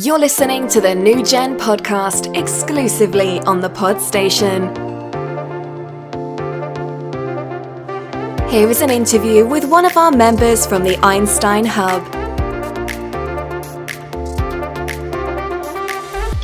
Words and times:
You're 0.00 0.20
listening 0.20 0.68
to 0.68 0.80
the 0.80 0.94
New 0.94 1.24
Gen 1.24 1.58
podcast 1.58 2.38
exclusively 2.38 3.40
on 3.40 3.60
the 3.60 3.68
Pod 3.68 4.00
Station. 4.00 4.68
Here 8.48 8.68
is 8.68 8.80
an 8.80 8.90
interview 8.90 9.44
with 9.44 9.64
one 9.64 9.84
of 9.84 9.96
our 9.96 10.12
members 10.12 10.64
from 10.66 10.84
the 10.84 10.96
Einstein 10.98 11.64
Hub. 11.64 12.04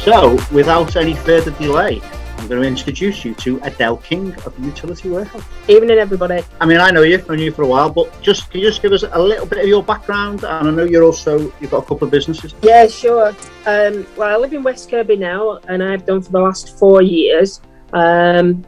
So, 0.01 0.37
without 0.51 0.97
any 0.97 1.15
further 1.15 1.53
delay, 1.53 2.03
I'm 2.45 2.51
going 2.51 2.61
to 2.61 2.69
introduce 2.69 3.25
you 3.25 3.33
to 3.37 3.59
Adele 3.63 3.97
King 3.97 4.35
of 4.45 4.53
Utility 4.63 5.09
Warehouse. 5.09 5.43
Evening, 5.67 5.97
everybody. 5.97 6.43
I 6.61 6.67
mean, 6.67 6.79
I 6.79 6.91
know 6.91 7.01
you, 7.01 7.15
I've 7.15 7.27
known 7.27 7.39
you 7.39 7.51
for 7.51 7.63
a 7.63 7.67
while, 7.67 7.89
but 7.89 8.21
just 8.21 8.51
can 8.51 8.61
you 8.61 8.69
just 8.69 8.83
give 8.83 8.93
us 8.93 9.03
a 9.03 9.19
little 9.19 9.47
bit 9.47 9.61
of 9.61 9.67
your 9.67 9.83
background? 9.83 10.45
And 10.45 10.69
I 10.69 10.71
know 10.71 10.85
you're 10.85 11.05
also 11.05 11.51
you've 11.59 11.71
got 11.71 11.85
a 11.85 11.87
couple 11.87 12.05
of 12.05 12.11
businesses. 12.11 12.55
Yeah, 12.61 12.87
sure. 12.87 13.29
Um, 13.65 14.07
well, 14.19 14.29
I 14.29 14.37
live 14.37 14.53
in 14.53 14.63
West 14.63 14.91
Kirby 14.91 15.17
now, 15.17 15.59
and 15.69 15.83
I've 15.83 16.05
done 16.05 16.21
for 16.21 16.33
the 16.33 16.41
last 16.41 16.79
four 16.79 17.01
years. 17.01 17.63
Um, 17.95 18.63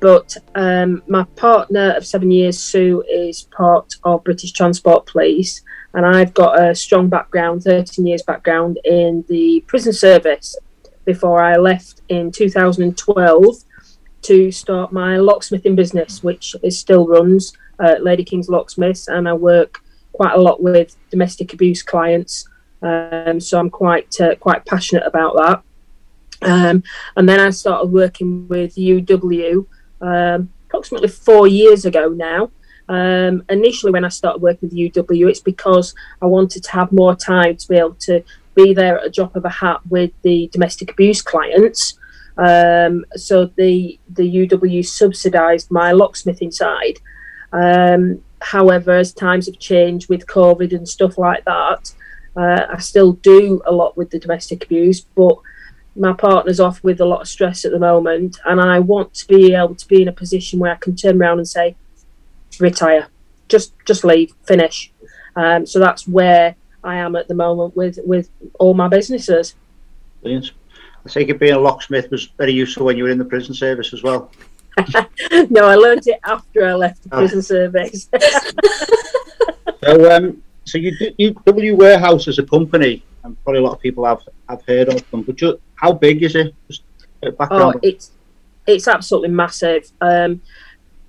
but 0.00 0.34
um, 0.54 1.02
my 1.06 1.24
partner 1.36 1.90
of 1.98 2.06
seven 2.06 2.30
years, 2.30 2.58
Sue, 2.58 3.04
is 3.10 3.42
part 3.42 3.92
of 4.04 4.24
British 4.24 4.52
Transport 4.52 5.04
Police, 5.04 5.60
and 5.92 6.06
I've 6.06 6.32
got 6.32 6.58
a 6.58 6.74
strong 6.74 7.10
background, 7.10 7.64
13 7.64 8.06
years 8.06 8.22
background 8.22 8.78
in 8.86 9.22
the 9.28 9.62
prison 9.66 9.92
service 9.92 10.56
before 11.08 11.42
I 11.42 11.56
left 11.56 12.02
in 12.10 12.30
2012 12.30 13.56
to 14.20 14.52
start 14.52 14.92
my 14.92 15.16
locksmithing 15.16 15.74
business, 15.74 16.22
which 16.22 16.54
is 16.62 16.78
still 16.78 17.06
runs 17.06 17.54
uh, 17.78 17.94
Lady 17.98 18.24
King's 18.24 18.50
Locksmiths, 18.50 19.08
and 19.08 19.26
I 19.26 19.32
work 19.32 19.80
quite 20.12 20.34
a 20.34 20.40
lot 20.40 20.62
with 20.62 20.96
domestic 21.10 21.54
abuse 21.54 21.82
clients. 21.82 22.46
Um, 22.82 23.40
so 23.40 23.58
I'm 23.58 23.70
quite 23.70 24.20
uh, 24.20 24.34
quite 24.34 24.66
passionate 24.66 25.06
about 25.06 25.34
that. 25.36 25.62
Um, 26.42 26.82
and 27.16 27.26
then 27.26 27.40
I 27.40 27.48
started 27.50 27.86
working 27.86 28.46
with 28.46 28.74
UW 28.74 29.64
um, 30.02 30.52
approximately 30.66 31.08
four 31.08 31.48
years 31.48 31.86
ago 31.86 32.10
now. 32.10 32.50
Um, 32.90 33.44
initially, 33.48 33.92
when 33.92 34.04
I 34.04 34.10
started 34.10 34.42
working 34.42 34.68
with 34.68 34.78
UW, 34.78 35.30
it's 35.30 35.40
because 35.40 35.94
I 36.20 36.26
wanted 36.26 36.64
to 36.64 36.70
have 36.72 36.92
more 36.92 37.14
time 37.16 37.56
to 37.56 37.68
be 37.68 37.76
able 37.76 37.94
to 38.08 38.22
be 38.64 38.74
there 38.74 38.98
at 38.98 39.06
a 39.06 39.10
drop 39.10 39.36
of 39.36 39.44
a 39.44 39.48
hat 39.48 39.80
with 39.88 40.10
the 40.22 40.48
domestic 40.52 40.90
abuse 40.90 41.22
clients. 41.22 41.98
Um, 42.36 43.04
so 43.16 43.46
the 43.56 43.98
the 44.10 44.46
UW 44.46 44.86
subsidised 44.86 45.70
my 45.70 45.92
locksmith 45.92 46.40
inside. 46.42 46.98
Um, 47.52 48.22
however, 48.40 48.92
as 48.92 49.12
times 49.12 49.46
have 49.46 49.58
changed 49.58 50.08
with 50.08 50.26
COVID 50.26 50.72
and 50.72 50.88
stuff 50.88 51.18
like 51.18 51.44
that, 51.44 51.92
uh, 52.36 52.66
I 52.70 52.78
still 52.78 53.12
do 53.14 53.60
a 53.66 53.72
lot 53.72 53.96
with 53.96 54.10
the 54.10 54.18
domestic 54.18 54.64
abuse, 54.64 55.00
but 55.00 55.36
my 55.96 56.12
partner's 56.12 56.60
off 56.60 56.84
with 56.84 57.00
a 57.00 57.04
lot 57.04 57.22
of 57.22 57.28
stress 57.28 57.64
at 57.64 57.72
the 57.72 57.78
moment, 57.78 58.38
and 58.44 58.60
I 58.60 58.78
want 58.78 59.14
to 59.14 59.26
be 59.26 59.54
able 59.54 59.74
to 59.74 59.88
be 59.88 60.02
in 60.02 60.08
a 60.08 60.12
position 60.12 60.60
where 60.60 60.72
I 60.72 60.76
can 60.76 60.94
turn 60.94 61.20
around 61.20 61.38
and 61.38 61.48
say, 61.48 61.74
retire, 62.60 63.08
just 63.48 63.72
just 63.84 64.04
leave, 64.04 64.32
finish. 64.46 64.92
Um, 65.34 65.66
so 65.66 65.78
that's 65.80 66.06
where 66.06 66.54
I 66.84 66.96
am 66.96 67.16
at 67.16 67.28
the 67.28 67.34
moment 67.34 67.76
with 67.76 67.98
with 68.04 68.30
all 68.58 68.74
my 68.74 68.88
businesses. 68.88 69.54
Brilliant. 70.22 70.52
I 71.04 71.10
think 71.10 71.30
it 71.30 71.38
being 71.38 71.54
a 71.54 71.58
locksmith 71.58 72.10
was 72.10 72.26
very 72.36 72.52
useful 72.52 72.86
when 72.86 72.96
you 72.96 73.04
were 73.04 73.10
in 73.10 73.18
the 73.18 73.24
prison 73.24 73.54
service 73.54 73.92
as 73.92 74.02
well. 74.02 74.30
no, 75.50 75.64
I 75.64 75.74
learned 75.74 76.06
it 76.06 76.20
after 76.24 76.66
I 76.66 76.74
left 76.74 77.02
the 77.04 77.14
oh. 77.14 77.18
prison 77.18 77.42
service. 77.42 78.08
so, 79.84 80.16
um, 80.16 80.42
so 80.64 80.78
you 80.78 80.92
you 81.16 81.34
W 81.46 81.76
Warehouse 81.76 82.28
as 82.28 82.38
a 82.38 82.44
company, 82.44 83.02
and 83.24 83.42
probably 83.42 83.60
a 83.60 83.64
lot 83.64 83.72
of 83.72 83.80
people 83.80 84.04
have 84.04 84.22
have 84.48 84.62
heard 84.66 84.88
of 84.88 85.10
them. 85.10 85.22
But 85.22 85.36
just, 85.36 85.56
how 85.74 85.92
big 85.92 86.22
is 86.22 86.34
it? 86.34 86.54
Oh, 87.50 87.72
it's 87.82 88.12
it's 88.66 88.86
absolutely 88.86 89.30
massive. 89.30 89.90
Um, 90.00 90.42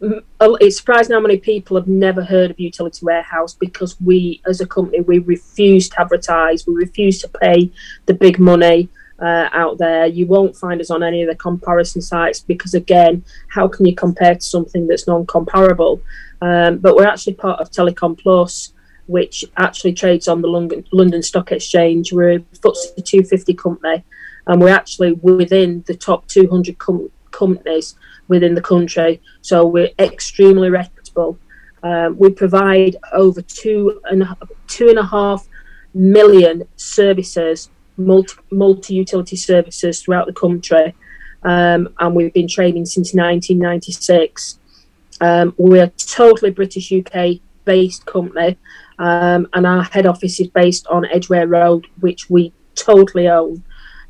it's 0.02 0.78
surprising 0.78 1.14
how 1.14 1.20
many 1.20 1.38
people 1.38 1.76
have 1.76 1.88
never 1.88 2.24
heard 2.24 2.52
of 2.52 2.60
utility 2.60 3.06
warehouse 3.06 3.54
because 3.54 4.00
we 4.00 4.42
as 4.48 4.62
a 4.62 4.68
company 4.68 5.02
we 5.02 5.20
refuse 5.20 5.90
to 5.90 6.00
advertise 6.00 6.66
we 6.66 6.74
refuse 6.74 7.20
to 7.20 7.28
pay 7.28 7.70
the 8.06 8.14
big 8.14 8.40
money 8.40 8.90
uh, 9.22 9.50
out 9.52 9.78
there. 9.78 10.06
You 10.06 10.28
won't 10.28 10.56
find 10.56 10.80
us 10.80 10.90
on 10.90 11.04
any 11.04 11.22
of 11.22 11.30
the 11.30 11.36
comparison 11.36 12.02
sites 12.02 12.40
because 12.40 12.74
again 12.74 13.24
how 13.50 13.68
can 13.68 13.86
you 13.86 13.96
compare 13.96 14.36
to 14.36 14.42
something 14.42 14.88
that's 14.88 15.08
non-comparable? 15.08 16.02
Um, 16.42 16.78
but 16.78 16.96
we're 16.96 17.08
actually 17.08 17.34
part 17.34 17.60
of 17.60 17.70
telecom 17.70 18.18
plus 18.18 18.74
which 19.08 19.44
actually 19.58 19.92
trades 19.92 20.28
on 20.28 20.42
the 20.42 20.48
london, 20.48 20.86
london 20.92 21.24
stock 21.24 21.52
exchange. 21.52 22.14
We're 22.14 22.34
a 22.34 22.40
FTSE 22.40 23.04
250 23.04 23.54
company 23.56 24.04
and 24.48 24.62
we're 24.62 24.70
actually 24.70 25.14
within 25.14 25.84
the 25.88 25.96
top 25.96 26.28
200 26.28 26.78
com- 26.78 27.12
companies 27.44 27.96
within 28.28 28.54
the 28.56 28.62
country. 28.74 29.22
So 29.42 29.66
we're 29.66 29.92
extremely 29.98 30.70
reputable. 30.70 31.38
Um, 31.82 32.18
we 32.18 32.30
provide 32.32 32.98
over 33.14 33.42
two 33.42 34.02
and 34.06 34.28
two 34.68 34.90
and 34.90 35.00
a 35.00 35.06
half 35.06 35.48
million 35.94 36.68
services, 36.76 37.70
multi, 37.98 38.94
utility 38.94 39.36
services 39.36 40.02
throughout 40.02 40.28
the 40.28 40.34
country, 40.34 40.96
um, 41.44 41.82
and 42.00 42.16
we've 42.16 42.34
been 42.34 42.48
trading 42.48 42.86
since 42.86 43.14
1996. 43.14 44.60
Um, 45.22 45.54
we're 45.58 45.84
a 45.84 45.90
totally 45.90 46.52
British 46.52 46.92
UK 46.92 47.40
based 47.66 48.06
company, 48.06 48.58
um, 49.00 49.48
and 49.54 49.66
our 49.66 49.84
head 49.84 50.06
office 50.06 50.40
is 50.40 50.48
based 50.48 50.86
on 50.88 51.06
Edgware 51.06 51.48
Road, 51.48 51.88
which 52.00 52.30
we 52.30 52.52
totally 52.76 53.28
own. 53.28 53.64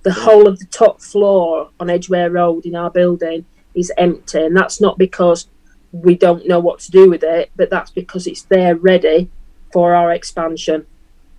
The 0.03 0.13
whole 0.13 0.47
of 0.47 0.59
the 0.59 0.65
top 0.65 1.01
floor 1.01 1.69
on 1.79 1.89
Edgware 1.89 2.31
Road 2.31 2.65
in 2.65 2.75
our 2.75 2.89
building 2.89 3.45
is 3.75 3.91
empty, 3.97 4.45
and 4.45 4.55
that's 4.55 4.79
not 4.79 4.97
because 4.97 5.47
we 5.91 6.15
don't 6.15 6.47
know 6.47 6.59
what 6.59 6.79
to 6.79 6.91
do 6.91 7.09
with 7.09 7.23
it, 7.23 7.51
but 7.55 7.69
that's 7.69 7.91
because 7.91 8.27
it's 8.27 8.43
there 8.43 8.75
ready 8.75 9.29
for 9.73 9.93
our 9.93 10.11
expansion. 10.11 10.85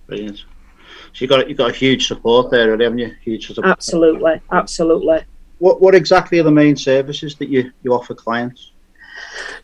Brilliant. 0.07 0.45
So 1.13 1.23
you 1.23 1.27
got 1.27 1.49
you 1.49 1.55
got 1.55 1.71
a 1.71 1.73
huge 1.73 2.07
support 2.07 2.51
there, 2.51 2.71
haven't 2.71 2.99
you? 2.99 3.15
Huge 3.23 3.47
support. 3.47 3.67
Absolutely, 3.67 4.41
absolutely. 4.51 5.23
What 5.59 5.81
what 5.81 5.95
exactly 5.95 6.39
are 6.39 6.43
the 6.43 6.51
main 6.51 6.75
services 6.75 7.35
that 7.35 7.49
you 7.49 7.71
you 7.83 7.93
offer 7.93 8.13
clients? 8.13 8.71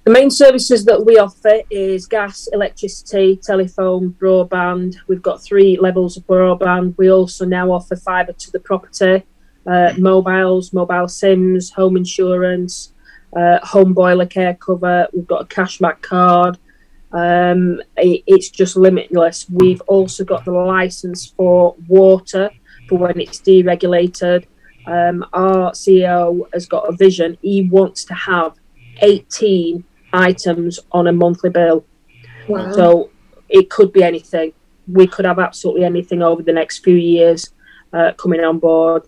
The 0.04 0.12
main 0.12 0.32
services 0.32 0.86
that 0.86 1.06
we 1.06 1.18
offer 1.18 1.62
is 1.70 2.06
gas, 2.06 2.48
electricity, 2.54 3.40
telephone, 3.44 4.16
broadband. 4.20 4.96
We've 5.08 5.22
got 5.22 5.44
three 5.44 5.78
levels 5.78 6.16
of 6.18 6.26
broadband. 6.26 6.96
We 6.98 7.12
also 7.12 7.46
now 7.46 7.72
offer 7.72 7.96
fibre 7.96 8.34
to 8.34 8.52
the 8.52 8.60
property 8.60 9.24
uh, 9.68 9.94
mobiles, 9.98 10.72
mobile 10.74 11.08
SIMs, 11.08 11.72
home 11.72 11.98
insurance, 11.98 12.94
uh, 13.36 13.60
home 13.64 13.94
boiler 13.94 14.26
care 14.26 14.56
cover. 14.56 15.08
We've 15.14 15.28
got 15.28 15.42
a 15.42 15.46
cashback 15.46 16.02
card. 16.02 16.58
Um, 17.12 17.82
it, 17.98 18.24
it's 18.26 18.50
just 18.50 18.78
limitless. 18.78 19.50
We've 19.50 19.82
also 19.82 20.24
got 20.24 20.46
the 20.46 20.52
license 20.52 21.28
for 21.36 21.76
water 21.88 22.50
for 22.88 22.98
when 22.98 23.20
it's 23.20 23.42
deregulated. 23.42 24.46
Um, 24.86 25.26
our 25.34 25.72
CEO 25.72 26.48
has 26.54 26.66
got 26.66 26.88
a 26.88 26.96
vision. 26.96 27.38
He 27.42 27.64
wants 27.70 28.06
to 28.06 28.14
have 28.14 28.54
18 29.02 29.84
items 30.14 30.80
on 30.92 31.08
a 31.08 31.14
monthly 31.14 31.50
bill. 31.50 31.86
Wow. 32.48 32.72
So 32.72 33.10
it 33.50 33.70
could 33.70 33.92
be 33.92 34.04
anything. 34.04 34.54
We 34.88 35.08
could 35.08 35.26
have 35.26 35.40
absolutely 35.40 35.84
anything 35.84 36.22
over 36.22 36.42
the 36.42 36.54
next 36.54 36.84
few 36.84 36.96
years 36.96 37.52
uh, 37.94 38.14
coming 38.14 38.42
on 38.42 38.60
board 38.60 39.04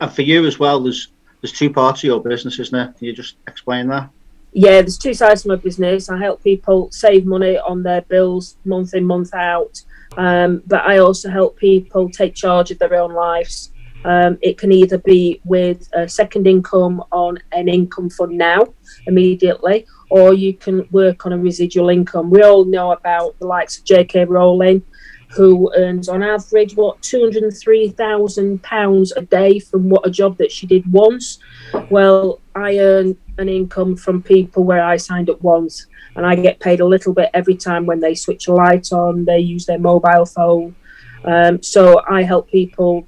and 0.00 0.12
for 0.12 0.22
you 0.22 0.46
as 0.46 0.58
well, 0.58 0.80
there's 0.80 1.08
there's 1.40 1.52
two 1.52 1.70
parts 1.70 2.00
of 2.00 2.04
your 2.04 2.20
business, 2.20 2.58
isn't 2.58 2.76
there? 2.76 2.92
Can 2.98 3.06
you 3.06 3.12
just 3.12 3.36
explain 3.46 3.86
that? 3.88 4.10
Yeah, 4.52 4.80
there's 4.80 4.98
two 4.98 5.14
sides 5.14 5.42
to 5.42 5.48
my 5.48 5.56
business. 5.56 6.08
I 6.08 6.18
help 6.18 6.42
people 6.42 6.90
save 6.90 7.26
money 7.26 7.58
on 7.58 7.82
their 7.84 8.02
bills 8.02 8.56
month 8.64 8.94
in, 8.94 9.04
month 9.04 9.32
out. 9.34 9.82
Um, 10.16 10.62
but 10.66 10.84
I 10.84 10.98
also 10.98 11.30
help 11.30 11.56
people 11.56 12.08
take 12.10 12.34
charge 12.34 12.72
of 12.72 12.78
their 12.80 12.94
own 12.94 13.12
lives. 13.12 13.70
Um, 14.08 14.38
it 14.40 14.56
can 14.56 14.72
either 14.72 14.96
be 14.96 15.38
with 15.44 15.86
a 15.92 16.08
second 16.08 16.46
income 16.46 17.04
on 17.12 17.38
an 17.52 17.68
income 17.68 18.08
fund 18.08 18.38
now, 18.38 18.72
immediately, 19.06 19.84
or 20.08 20.32
you 20.32 20.54
can 20.54 20.88
work 20.90 21.26
on 21.26 21.34
a 21.34 21.38
residual 21.38 21.90
income. 21.90 22.30
We 22.30 22.42
all 22.42 22.64
know 22.64 22.92
about 22.92 23.38
the 23.38 23.46
likes 23.46 23.76
of 23.76 23.84
J.K. 23.84 24.24
Rowling, 24.24 24.82
who 25.36 25.70
earns 25.76 26.08
on 26.08 26.22
average 26.22 26.74
what 26.74 27.02
two 27.02 27.20
hundred 27.20 27.42
and 27.42 27.54
three 27.54 27.90
thousand 27.90 28.62
pounds 28.62 29.12
a 29.12 29.20
day 29.20 29.58
from 29.58 29.90
what 29.90 30.06
a 30.06 30.10
job 30.10 30.38
that 30.38 30.50
she 30.50 30.66
did 30.66 30.90
once. 30.90 31.38
Well, 31.90 32.40
I 32.54 32.78
earn 32.78 33.14
an 33.36 33.50
income 33.50 33.94
from 33.94 34.22
people 34.22 34.64
where 34.64 34.82
I 34.82 34.96
signed 34.96 35.28
up 35.28 35.42
once, 35.42 35.86
and 36.16 36.24
I 36.24 36.34
get 36.34 36.60
paid 36.60 36.80
a 36.80 36.86
little 36.86 37.12
bit 37.12 37.28
every 37.34 37.56
time 37.56 37.84
when 37.84 38.00
they 38.00 38.14
switch 38.14 38.48
a 38.48 38.54
light 38.54 38.90
on, 38.90 39.26
they 39.26 39.40
use 39.40 39.66
their 39.66 39.78
mobile 39.78 40.24
phone. 40.24 40.74
Um, 41.24 41.62
so 41.62 42.00
I 42.08 42.22
help 42.22 42.50
people 42.50 43.06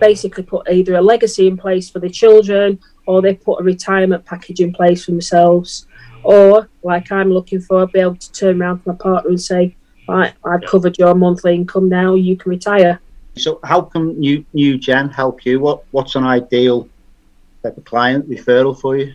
basically 0.00 0.42
put 0.42 0.68
either 0.70 0.94
a 0.94 1.00
legacy 1.00 1.46
in 1.46 1.56
place 1.56 1.90
for 1.90 1.98
the 1.98 2.10
children, 2.10 2.78
or 3.06 3.22
they 3.22 3.34
put 3.34 3.60
a 3.60 3.64
retirement 3.64 4.24
package 4.24 4.60
in 4.60 4.72
place 4.72 5.04
for 5.04 5.12
themselves, 5.12 5.86
or 6.22 6.68
like 6.82 7.10
I'm 7.12 7.30
looking 7.30 7.60
for, 7.60 7.86
be 7.86 8.00
able 8.00 8.16
to 8.16 8.32
turn 8.32 8.60
around 8.60 8.82
to 8.82 8.90
my 8.90 8.94
partner 8.96 9.30
and 9.30 9.40
say, 9.40 9.76
right, 10.08 10.34
I've 10.44 10.62
covered 10.62 10.98
your 10.98 11.14
monthly 11.14 11.54
income 11.54 11.88
now, 11.88 12.14
you 12.14 12.36
can 12.36 12.50
retire. 12.50 13.00
So, 13.36 13.60
how 13.64 13.82
can 13.82 14.18
new 14.18 14.44
new 14.54 14.78
gen 14.78 15.10
help 15.10 15.44
you? 15.44 15.60
What 15.60 15.84
what's 15.90 16.14
an 16.14 16.24
ideal 16.24 16.88
type 17.62 17.76
of 17.76 17.84
client 17.84 18.28
referral 18.30 18.78
for 18.78 18.96
you? 18.96 19.14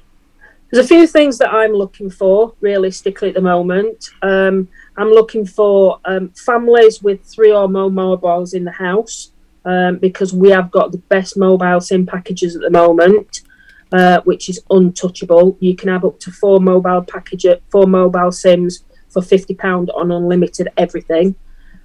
There's 0.70 0.86
a 0.86 0.88
few 0.88 1.06
things 1.06 1.38
that 1.40 1.50
I'm 1.50 1.74
looking 1.74 2.10
for 2.10 2.54
realistically 2.62 3.30
at 3.30 3.36
the 3.36 3.42
moment. 3.42 4.12
Um, 4.22 4.70
I'm 4.96 5.10
looking 5.10 5.46
for 5.46 6.00
um, 6.06 6.30
families 6.30 7.02
with 7.02 7.26
three 7.26 7.52
or 7.52 7.68
more 7.68 7.92
mobiles 7.92 8.54
in 8.54 8.64
the 8.64 8.72
house 8.72 9.32
um, 9.66 9.98
because 9.98 10.34
we 10.34 10.50
have 10.50 10.72
got 10.72 10.92
the 10.92 10.98
best 10.98 11.38
mobile 11.38 11.82
SIM 11.82 12.06
packages 12.06 12.56
at 12.56 12.62
the 12.62 12.70
moment, 12.70 13.42
uh, 13.92 14.22
which 14.22 14.50
is 14.50 14.60
untouchable. 14.70 15.58
You 15.60 15.76
can 15.76 15.90
have 15.90 16.06
up 16.06 16.20
to 16.22 16.32
four 16.32 16.60
mobile 16.60 17.04
package, 17.04 17.46
four 17.70 17.88
mobile 17.88 18.32
SIMs 18.32 18.84
for 19.10 19.22
fifty 19.22 19.54
pound 19.54 19.92
on 19.92 20.12
unlimited 20.12 20.70
everything. 20.78 21.36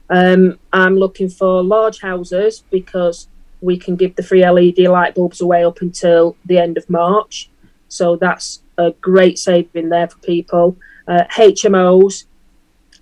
Um, 0.09 0.59
I'm 0.73 0.97
looking 0.97 1.29
for 1.29 1.63
large 1.63 2.01
houses 2.01 2.63
because 2.71 3.29
we 3.61 3.77
can 3.77 3.97
give 3.97 4.15
the 4.17 4.23
free 4.23 4.49
LED 4.49 4.79
light 4.79 5.15
bulbs 5.15 5.41
away 5.41 5.65
up 5.65 5.81
until 5.81 6.37
the 6.45 6.59
end 6.59 6.77
of 6.77 6.89
March. 6.89 7.51
So 7.89 8.17
that's 8.17 8.63
a 8.79 8.93
great 9.01 9.39
saving 9.39 9.89
there 9.89 10.09
for 10.09 10.19
people. 10.19 10.77
Uh, 11.09 11.25
HMOs, 11.33 12.25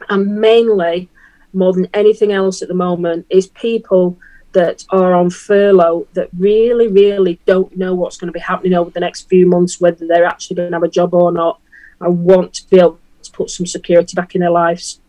and 0.08 0.36
mainly, 0.36 1.08
more 1.52 1.72
than 1.72 1.88
anything 1.94 2.32
else 2.32 2.62
at 2.62 2.68
the 2.68 2.74
moment, 2.74 3.26
is 3.30 3.48
people 3.48 4.18
that 4.54 4.84
are 4.90 5.14
on 5.14 5.30
furlough 5.30 6.06
that 6.14 6.28
really, 6.38 6.88
really 6.88 7.38
don't 7.44 7.76
know 7.76 7.94
what's 7.94 8.16
going 8.16 8.28
to 8.28 8.32
be 8.32 8.40
happening 8.40 8.74
over 8.74 8.90
the 8.90 9.00
next 9.00 9.28
few 9.28 9.46
months, 9.46 9.80
whether 9.80 10.06
they're 10.06 10.24
actually 10.24 10.56
going 10.56 10.70
to 10.70 10.76
have 10.76 10.82
a 10.82 10.88
job 10.88 11.12
or 11.12 11.30
not. 11.30 11.60
I 12.00 12.08
want 12.08 12.54
to 12.54 12.70
be 12.70 12.78
able 12.78 12.98
to 13.22 13.30
put 13.32 13.50
some 13.50 13.66
security 13.66 14.14
back 14.14 14.34
in 14.34 14.40
their 14.40 14.50
lives. 14.50 15.00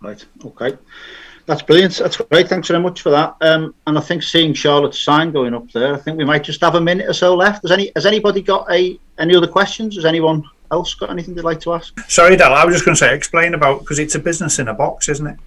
Right. 0.00 0.24
Okay. 0.44 0.76
That's 1.46 1.62
brilliant. 1.62 1.96
That's 1.96 2.16
great. 2.16 2.48
Thanks 2.48 2.68
very 2.68 2.80
much 2.80 3.02
for 3.02 3.10
that. 3.10 3.36
Um, 3.40 3.74
and 3.86 3.98
I 3.98 4.00
think 4.00 4.22
seeing 4.22 4.54
Charlotte's 4.54 5.00
sign 5.00 5.32
going 5.32 5.54
up 5.54 5.70
there, 5.72 5.94
I 5.94 5.98
think 5.98 6.16
we 6.16 6.24
might 6.24 6.44
just 6.44 6.60
have 6.60 6.76
a 6.76 6.80
minute 6.80 7.08
or 7.08 7.12
so 7.12 7.34
left. 7.34 7.62
Has 7.62 7.72
any 7.72 7.90
has 7.96 8.06
anybody 8.06 8.40
got 8.40 8.70
a 8.70 8.98
any 9.18 9.34
other 9.34 9.48
questions? 9.48 9.96
Has 9.96 10.04
anyone 10.04 10.44
else 10.70 10.94
got 10.94 11.10
anything 11.10 11.34
they'd 11.34 11.44
like 11.44 11.60
to 11.60 11.74
ask? 11.74 11.98
Sorry, 12.08 12.36
Dal. 12.36 12.54
I 12.54 12.64
was 12.64 12.74
just 12.74 12.84
going 12.84 12.94
to 12.94 12.98
say, 12.98 13.14
explain 13.14 13.54
about 13.54 13.80
because 13.80 13.98
it's 13.98 14.14
a 14.14 14.20
business 14.20 14.58
in 14.60 14.68
a 14.68 14.74
box, 14.74 15.08
isn't 15.08 15.26
it? 15.26 15.38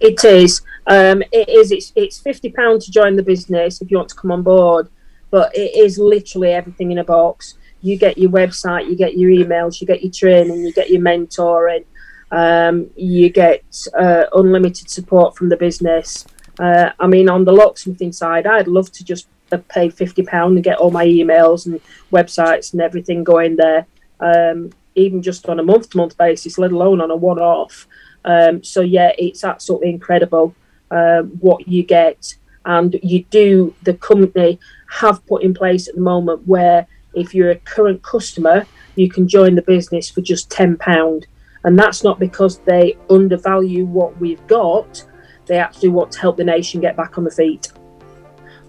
It 0.00 0.24
is. 0.24 0.62
Um, 0.86 1.22
it 1.32 1.48
is. 1.48 1.72
It's 1.72 1.92
it's 1.96 2.18
fifty 2.18 2.50
pounds 2.50 2.86
to 2.86 2.92
join 2.92 3.16
the 3.16 3.22
business 3.22 3.82
if 3.82 3.90
you 3.90 3.96
want 3.96 4.08
to 4.10 4.14
come 4.14 4.30
on 4.30 4.42
board, 4.42 4.88
but 5.30 5.54
it 5.56 5.74
is 5.76 5.98
literally 5.98 6.52
everything 6.52 6.92
in 6.92 6.98
a 6.98 7.04
box. 7.04 7.54
You 7.82 7.96
get 7.96 8.18
your 8.18 8.30
website, 8.30 8.88
you 8.88 8.96
get 8.96 9.16
your 9.16 9.30
emails, 9.30 9.80
you 9.80 9.86
get 9.86 10.02
your 10.02 10.12
training, 10.12 10.64
you 10.64 10.72
get 10.72 10.90
your 10.90 11.00
mentoring, 11.00 11.84
um, 12.30 12.90
you 12.96 13.28
get 13.30 13.62
uh, 13.96 14.24
unlimited 14.34 14.90
support 14.90 15.36
from 15.36 15.48
the 15.48 15.56
business. 15.56 16.26
Uh, 16.58 16.90
I 16.98 17.06
mean, 17.06 17.28
on 17.28 17.44
the 17.44 17.52
locksmithing 17.52 18.12
side, 18.12 18.46
I'd 18.46 18.66
love 18.66 18.90
to 18.92 19.04
just 19.04 19.28
pay 19.68 19.88
fifty 19.90 20.22
pound 20.22 20.56
and 20.56 20.64
get 20.64 20.78
all 20.78 20.90
my 20.90 21.06
emails 21.06 21.66
and 21.66 21.80
websites 22.12 22.72
and 22.72 22.82
everything 22.82 23.24
going 23.24 23.56
there, 23.56 23.86
um, 24.20 24.70
even 24.94 25.22
just 25.22 25.48
on 25.48 25.58
a 25.58 25.62
month 25.62 25.90
to 25.90 25.96
month 25.96 26.16
basis, 26.18 26.58
let 26.58 26.72
alone 26.72 27.00
on 27.00 27.10
a 27.10 27.16
one 27.16 27.38
off. 27.38 27.86
Um, 28.24 28.62
so 28.62 28.80
yeah, 28.80 29.12
it's 29.18 29.44
absolutely 29.44 29.90
incredible 29.90 30.54
uh, 30.90 31.22
what 31.22 31.66
you 31.68 31.82
get, 31.82 32.34
and 32.64 32.98
you 33.02 33.24
do. 33.24 33.74
The 33.82 33.94
company 33.94 34.58
have 34.90 35.24
put 35.26 35.42
in 35.42 35.54
place 35.54 35.88
at 35.88 35.94
the 35.94 36.00
moment 36.00 36.46
where 36.46 36.86
if 37.14 37.34
you're 37.34 37.50
a 37.50 37.56
current 37.56 38.02
customer, 38.02 38.66
you 38.96 39.10
can 39.10 39.28
join 39.28 39.54
the 39.54 39.62
business 39.62 40.10
for 40.10 40.20
just 40.20 40.50
ten 40.50 40.76
pound, 40.76 41.26
and 41.64 41.78
that's 41.78 42.04
not 42.04 42.18
because 42.18 42.58
they 42.60 42.96
undervalue 43.10 43.84
what 43.84 44.18
we've 44.18 44.44
got. 44.46 45.04
They 45.46 45.58
actually 45.58 45.88
want 45.88 46.12
to 46.12 46.20
help 46.20 46.36
the 46.36 46.44
nation 46.44 46.80
get 46.80 46.96
back 46.96 47.16
on 47.16 47.24
the 47.24 47.30
feet. 47.30 47.72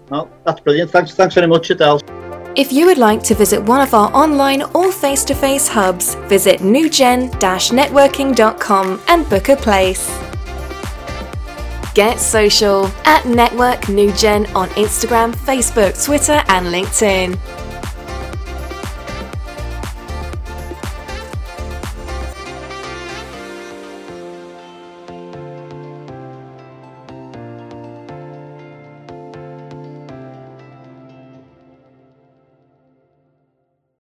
Well, 0.08 0.30
that's 0.44 0.60
brilliant. 0.60 0.90
Thanks, 0.90 1.14
thanks 1.14 1.34
very 1.34 1.46
much, 1.46 1.70
Adele. 1.70 2.00
If 2.60 2.74
you 2.74 2.84
would 2.84 2.98
like 2.98 3.22
to 3.22 3.34
visit 3.34 3.62
one 3.62 3.80
of 3.80 3.94
our 3.94 4.14
online 4.14 4.60
or 4.74 4.92
face 4.92 5.24
to 5.24 5.34
face 5.34 5.66
hubs, 5.66 6.14
visit 6.28 6.60
newgen 6.60 7.30
networking.com 7.40 9.00
and 9.08 9.26
book 9.30 9.48
a 9.48 9.56
place. 9.56 10.06
Get 11.94 12.20
social 12.20 12.88
at 13.06 13.24
Network 13.24 13.80
Newgen 13.88 14.54
on 14.54 14.68
Instagram, 14.76 15.34
Facebook, 15.34 16.04
Twitter, 16.04 16.44
and 16.48 16.66
LinkedIn. 16.66 17.59